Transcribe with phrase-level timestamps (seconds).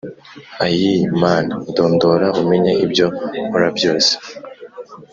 [0.65, 0.85] Ai
[1.21, 3.07] Mana Ndondora umenye Ibyo
[3.45, 4.13] Nkora Byose